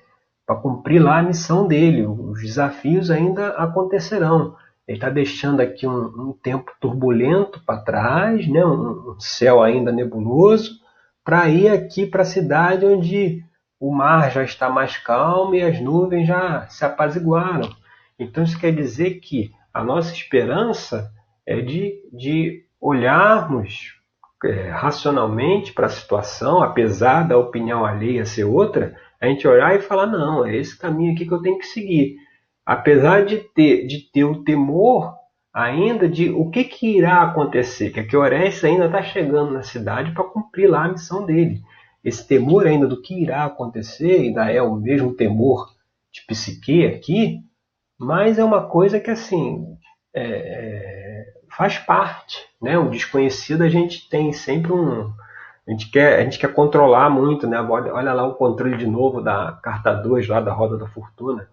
para 0.47 0.57
cumprir 0.57 1.01
lá 1.01 1.19
a 1.19 1.23
missão 1.23 1.67
dele. 1.67 2.07
Os 2.07 2.41
desafios 2.41 3.11
ainda 3.11 3.49
acontecerão. 3.51 4.57
Ele 4.87 4.97
está 4.97 5.09
deixando 5.09 5.61
aqui 5.61 5.87
um, 5.87 6.05
um, 6.31 6.33
tempo 6.33 6.73
turbulento 6.81 7.63
para 7.65 7.83
trás, 7.83 8.47
né? 8.49 8.65
um, 8.65 9.13
um 9.13 9.21
céu 9.21 9.63
ainda 9.63 9.93
nebuloso, 9.93 10.81
para 11.25 11.49
ir 11.49 11.69
aqui 11.69 12.05
para 12.05 12.23
a 12.23 12.27
cidade 12.27 12.85
onde 12.85 13.45
o 13.79 13.93
mar 13.93 14.31
já 14.31 14.43
está 14.43 14.69
mais 14.69 14.97
calmo 14.97 15.55
e 15.55 15.63
as 15.63 15.81
nuvens 15.81 16.27
já 16.27 16.67
se 16.69 16.85
apaziguaram. 16.85 17.71
Então 18.19 18.43
isso 18.43 18.59
quer 18.59 18.75
dizer 18.75 19.21
que 19.21 19.53
a 19.73 19.83
nossa 19.83 20.13
esperança 20.13 21.11
é 21.47 21.61
de, 21.61 21.95
de 22.13 22.65
olharmos 22.81 23.95
é, 24.45 24.71
racionalmente 24.71 25.73
para 25.73 25.87
a 25.87 25.91
situação, 25.91 26.63
apesar 26.63 27.27
da 27.27 27.39
opinião 27.39 27.85
alheia 27.85 28.25
ser 28.25 28.45
outra, 28.45 28.97
a 29.21 29.27
gente 29.27 29.47
olhar 29.47 29.75
e 29.77 29.81
falar: 29.81 30.07
não, 30.07 30.45
é 30.45 30.57
esse 30.57 30.77
caminho 30.77 31.13
aqui 31.13 31.25
que 31.25 31.33
eu 31.33 31.43
tenho 31.43 31.59
que 31.59 31.67
seguir 31.67 32.17
apesar 32.65 33.25
de 33.25 33.39
ter, 33.39 33.87
de 33.87 34.01
ter 34.13 34.25
o 34.25 34.43
temor 34.43 35.15
ainda 35.53 36.09
de 36.09 36.31
o 36.31 36.49
que, 36.51 36.65
que 36.65 36.97
irá 36.97 37.23
acontecer, 37.23 37.91
que 37.91 38.01
aqui 38.01 38.17
Orestes 38.17 38.65
ainda 38.65 38.87
está 38.87 39.03
chegando 39.03 39.53
na 39.53 39.63
cidade 39.63 40.13
para 40.13 40.25
cumprir 40.25 40.69
lá 40.69 40.85
a 40.85 40.89
missão 40.89 41.27
dele. 41.27 41.61
Esse 42.03 42.27
temor 42.27 42.67
ainda 42.67 42.87
do 42.87 43.01
que 43.01 43.21
irá 43.21 43.45
acontecer 43.45 44.13
ainda 44.13 44.51
é 44.51 44.63
o 44.63 44.75
mesmo 44.75 45.15
temor 45.15 45.69
de 46.11 46.23
psique 46.27 46.87
aqui, 46.87 47.41
mas 47.99 48.39
é 48.39 48.45
uma 48.45 48.67
coisa 48.67 48.99
que 48.99 49.11
assim 49.11 49.77
é, 50.15 50.25
é, 50.25 51.25
faz 51.57 51.79
parte, 51.79 52.45
né? 52.61 52.79
O 52.79 52.91
desconhecido 52.91 53.63
a 53.63 53.69
gente 53.69 54.09
tem 54.09 54.33
sempre 54.33 54.73
um 54.73 55.13
a 55.65 55.71
gente 55.71 55.91
quer, 55.93 56.19
a 56.19 56.25
gente 56.25 56.41
quer 56.41 56.53
controlar 56.53 57.09
muito, 57.09 57.47
né? 57.47 57.61
Olha 57.61 58.13
lá 58.13 58.27
o 58.27 58.35
controle 58.35 58.77
de 58.77 58.87
novo 58.87 59.21
da 59.21 59.53
carta 59.63 59.93
2 59.93 60.27
lá 60.27 60.41
da 60.41 60.53
roda 60.53 60.77
da 60.77 60.89
fortuna 60.89 61.49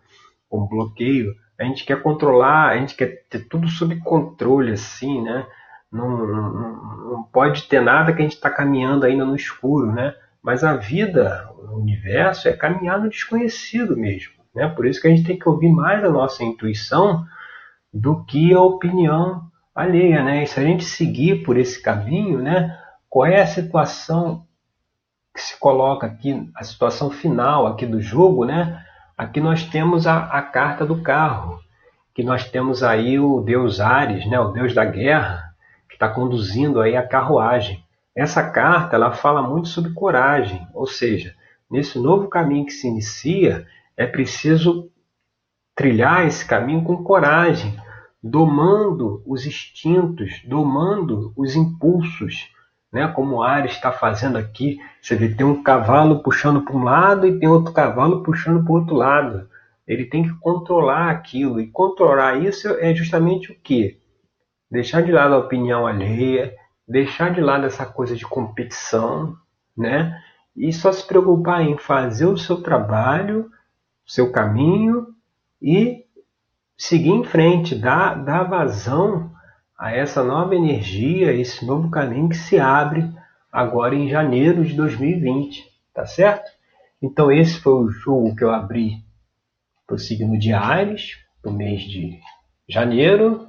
com 0.50 0.68
bloqueio, 0.68 1.36
a 1.60 1.64
gente 1.64 1.86
quer 1.86 2.02
controlar, 2.02 2.70
a 2.70 2.78
gente 2.78 2.96
quer 2.96 3.26
ter 3.30 3.48
tudo 3.48 3.68
sob 3.68 3.96
controle, 3.98 4.72
assim, 4.72 5.22
né? 5.22 5.46
Não, 5.92 6.26
não, 6.26 6.54
não 7.12 7.24
pode 7.24 7.64
ter 7.64 7.82
nada 7.82 8.14
que 8.14 8.20
a 8.20 8.24
gente 8.24 8.36
está 8.36 8.50
caminhando 8.50 9.06
ainda 9.06 9.26
no 9.26 9.36
escuro, 9.36 9.92
né? 9.92 10.16
Mas 10.42 10.64
a 10.64 10.76
vida, 10.76 11.50
o 11.58 11.78
universo, 11.78 12.48
é 12.48 12.54
caminhar 12.54 13.00
no 13.00 13.10
desconhecido 13.10 13.98
mesmo, 13.98 14.34
né? 14.56 14.68
Por 14.70 14.86
isso 14.86 15.02
que 15.02 15.08
a 15.08 15.12
gente 15.12 15.26
tem 15.26 15.38
que 15.38 15.50
ouvir 15.50 15.70
mais 15.70 16.04
a 16.04 16.10
nossa 16.10 16.44
intuição 16.44 17.26
do 17.94 18.24
que 18.24 18.54
a 18.54 18.62
opinião 18.62 19.50
alheia, 19.76 20.24
né? 20.24 20.44
E 20.44 20.48
se 20.48 20.60
a 20.60 20.64
gente 20.64 20.86
seguir 20.86 21.44
por 21.44 21.58
esse 21.58 21.82
caminho, 21.82 22.40
né? 22.40 22.78
Qual 23.10 23.26
é 23.26 23.42
a 23.42 23.48
situação 23.48 24.46
que 25.34 25.42
se 25.42 25.60
coloca 25.60 26.08
aqui, 26.08 26.50
a 26.56 26.64
situação 26.64 27.10
final 27.10 27.68
aqui 27.68 27.86
do 27.86 28.02
jogo, 28.02 28.46
né? 28.46 28.86
Aqui 29.20 29.42
nós 29.42 29.66
temos 29.66 30.08
a, 30.08 30.28
a 30.28 30.42
carta 30.42 30.86
do 30.86 31.02
carro, 31.02 31.60
que 32.16 32.24
nós 32.24 32.50
temos 32.50 32.82
aí 32.82 33.20
o 33.20 33.42
deus 33.42 33.82
Ares, 33.82 34.26
né, 34.26 34.40
o 34.40 34.54
deus 34.54 34.74
da 34.74 34.86
guerra, 34.86 35.54
que 35.90 35.96
está 35.96 36.08
conduzindo 36.08 36.80
aí 36.80 36.96
a 36.96 37.06
carruagem. 37.06 37.84
essa 38.16 38.50
carta 38.50 38.96
ela 38.96 39.12
fala 39.12 39.42
muito 39.42 39.68
sobre 39.68 39.92
coragem, 39.92 40.66
ou 40.74 40.88
seja, 40.88 41.36
nesse 41.70 42.00
novo 42.00 42.30
caminho 42.30 42.66
que 42.66 42.72
se 42.72 42.88
inicia, 42.88 43.68
é 43.98 44.08
preciso 44.08 44.90
trilhar 45.76 46.26
esse 46.26 46.46
caminho 46.46 46.86
com 46.86 47.04
coragem, 47.04 47.76
domando 48.24 49.22
os 49.28 49.46
instintos, 49.46 50.42
domando 50.48 51.34
os 51.36 51.58
impulsos, 51.58 52.50
né? 52.92 53.08
Como 53.08 53.38
o 53.38 53.44
Ares 53.44 53.72
está 53.72 53.92
fazendo 53.92 54.38
aqui, 54.38 54.80
você 55.02 55.16
vê 55.16 55.30
tem 55.30 55.46
um 55.46 55.64
cavalo 55.64 56.22
puxando 56.24 56.62
para 56.62 56.76
um 56.76 56.84
lado 56.84 57.28
e 57.28 57.40
tem 57.40 57.48
outro 57.48 57.74
cavalo 57.74 58.24
puxando 58.24 58.64
para 58.64 58.72
o 58.72 58.76
outro 58.76 58.96
lado. 58.96 59.50
Ele 59.88 60.06
tem 60.06 60.24
que 60.24 60.34
controlar 60.40 61.10
aquilo 61.10 61.60
e 61.60 61.68
controlar 61.68 62.38
isso 62.38 62.68
é 62.80 62.94
justamente 62.94 63.52
o 63.52 63.56
que? 63.56 64.00
Deixar 64.70 65.02
de 65.02 65.12
lado 65.12 65.34
a 65.34 65.40
opinião 65.40 65.88
alheia, 65.88 66.56
deixar 66.88 67.34
de 67.34 67.42
lado 67.42 67.66
essa 67.66 67.86
coisa 67.86 68.16
de 68.16 68.26
competição, 68.26 69.36
né? 69.76 70.20
E 70.56 70.72
só 70.74 70.92
se 70.92 71.06
preocupar 71.06 71.62
em 71.62 71.78
fazer 71.78 72.26
o 72.26 72.38
seu 72.38 72.62
trabalho, 72.62 73.50
seu 74.06 74.32
caminho 74.32 75.08
e 75.62 76.06
seguir 76.78 77.12
em 77.12 77.24
frente, 77.24 77.76
dar, 77.76 78.16
dar 78.24 78.44
vazão 78.44 79.32
a 79.80 79.96
essa 79.96 80.22
nova 80.22 80.54
energia, 80.54 81.32
esse 81.32 81.66
novo 81.66 81.90
caminho 81.90 82.28
que 82.28 82.36
se 82.36 82.60
abre 82.60 83.10
agora 83.50 83.96
em 83.96 84.10
janeiro 84.10 84.66
de 84.66 84.74
2020, 84.74 85.64
tá 85.94 86.06
certo? 86.06 86.52
Então 87.02 87.32
esse 87.32 87.62
foi 87.62 87.74
o 87.74 87.90
jogo 87.90 88.36
que 88.36 88.44
eu 88.44 88.52
abri 88.52 88.98
para 89.88 89.96
o 89.96 89.98
signo 90.00 90.38
de 90.38 90.52
Ares, 90.52 91.18
no 91.44 91.54
mês 91.54 91.82
de 91.84 92.20
janeiro. 92.68 93.48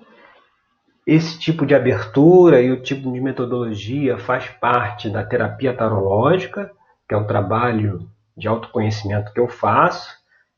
Esse 1.04 1.36
tipo 1.36 1.66
de 1.66 1.74
abertura 1.74 2.62
e 2.62 2.70
o 2.70 2.80
tipo 2.80 3.12
de 3.12 3.20
metodologia 3.20 4.16
faz 4.16 4.48
parte 4.48 5.10
da 5.10 5.24
terapia 5.24 5.76
tarológica, 5.76 6.70
que 7.08 7.14
é 7.14 7.18
um 7.18 7.26
trabalho 7.26 8.08
de 8.36 8.46
autoconhecimento 8.46 9.32
que 9.32 9.40
eu 9.40 9.48
faço. 9.48 10.08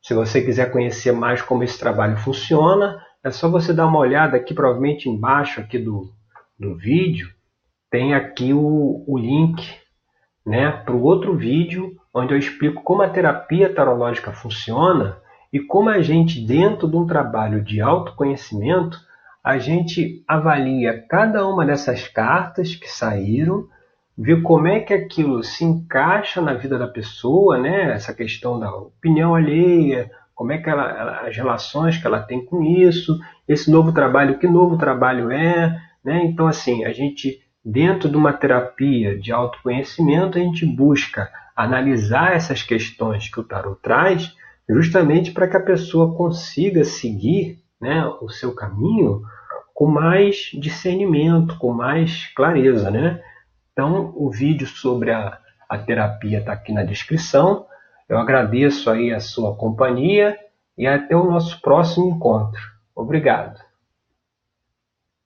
Se 0.03 0.13
você 0.13 0.39
quiser 0.39 0.71
conhecer 0.71 1.11
mais 1.13 1.41
como 1.41 1.63
esse 1.63 1.79
trabalho 1.79 2.15
funciona, 2.17 3.01
é 3.23 3.31
só 3.31 3.49
você 3.49 3.73
dar 3.73 3.87
uma 3.87 3.99
olhada 3.99 4.35
aqui, 4.35 4.53
provavelmente 4.53 5.09
embaixo 5.09 5.61
aqui 5.61 5.79
do, 5.79 6.11
do 6.59 6.75
vídeo, 6.75 7.31
tem 7.89 8.13
aqui 8.13 8.53
o, 8.53 9.03
o 9.07 9.17
link 9.17 9.63
né, 10.45 10.71
para 10.71 10.93
o 10.93 11.03
outro 11.03 11.37
vídeo, 11.37 11.95
onde 12.13 12.33
eu 12.33 12.37
explico 12.37 12.83
como 12.83 13.01
a 13.01 13.09
terapia 13.09 13.73
tarológica 13.73 14.31
funciona 14.31 15.17
e 15.51 15.59
como 15.59 15.89
a 15.89 16.01
gente, 16.01 16.45
dentro 16.45 16.87
de 16.87 16.95
um 16.95 17.05
trabalho 17.05 17.63
de 17.63 17.79
autoconhecimento, 17.79 18.99
a 19.43 19.57
gente 19.57 20.23
avalia 20.27 21.05
cada 21.07 21.47
uma 21.47 21.65
dessas 21.65 22.07
cartas 22.07 22.75
que 22.75 22.89
saíram 22.89 23.67
ver 24.17 24.41
como 24.41 24.67
é 24.67 24.79
que 24.79 24.93
aquilo 24.93 25.43
se 25.43 25.63
encaixa 25.63 26.41
na 26.41 26.53
vida 26.53 26.77
da 26.77 26.87
pessoa, 26.87 27.57
né? 27.57 27.91
Essa 27.91 28.13
questão 28.13 28.59
da 28.59 28.73
opinião 28.73 29.35
alheia, 29.35 30.09
como 30.35 30.51
é 30.51 30.57
que 30.57 30.69
ela, 30.69 30.89
ela, 30.89 31.27
as 31.27 31.35
relações 31.35 31.97
que 31.97 32.07
ela 32.07 32.21
tem 32.21 32.43
com 32.45 32.61
isso, 32.63 33.19
esse 33.47 33.69
novo 33.69 33.91
trabalho, 33.91 34.39
que 34.39 34.47
novo 34.47 34.77
trabalho 34.77 35.31
é, 35.31 35.79
né? 36.03 36.23
Então 36.25 36.47
assim, 36.47 36.85
a 36.85 36.91
gente 36.91 37.41
dentro 37.63 38.09
de 38.09 38.17
uma 38.17 38.33
terapia 38.33 39.17
de 39.17 39.31
autoconhecimento, 39.31 40.37
a 40.37 40.41
gente 40.41 40.65
busca 40.65 41.29
analisar 41.55 42.35
essas 42.35 42.61
questões 42.61 43.29
que 43.29 43.39
o 43.39 43.43
tarot 43.43 43.79
traz, 43.81 44.35
justamente 44.69 45.31
para 45.31 45.47
que 45.47 45.55
a 45.55 45.63
pessoa 45.63 46.15
consiga 46.15 46.83
seguir, 46.83 47.59
né, 47.79 48.05
o 48.21 48.29
seu 48.29 48.53
caminho 48.53 49.21
com 49.73 49.87
mais 49.87 50.51
discernimento, 50.53 51.57
com 51.57 51.73
mais 51.73 52.27
clareza, 52.35 52.91
né? 52.91 53.21
Então, 53.71 54.13
o 54.15 54.29
vídeo 54.29 54.67
sobre 54.67 55.11
a, 55.11 55.37
a 55.67 55.77
terapia 55.77 56.39
está 56.39 56.53
aqui 56.53 56.71
na 56.71 56.83
descrição. 56.83 57.65
Eu 58.13 58.19
agradeço 58.19 58.91
aí 58.91 59.11
a 59.11 59.19
sua 59.19 59.55
companhia 59.55 60.37
e 60.77 60.85
até 60.85 61.15
o 61.15 61.23
nosso 61.23 61.59
próximo 61.59 62.11
encontro. 62.11 62.61
Obrigado. 62.95 63.59